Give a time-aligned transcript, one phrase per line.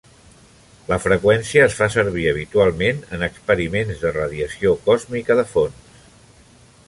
[0.91, 5.97] La freqüència es fa servir habitualment en experiments de radiació còsmica de fons.